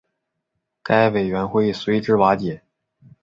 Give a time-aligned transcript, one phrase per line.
[0.81, 2.63] 该委员会随之瓦解。